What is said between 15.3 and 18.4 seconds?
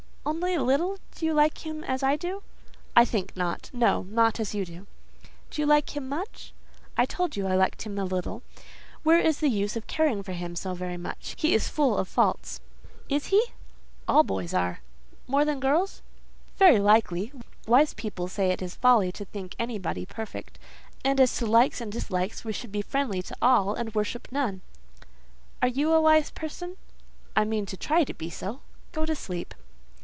than girls?" "Very likely. Wise people